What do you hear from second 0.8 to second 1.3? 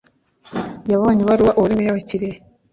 yabonye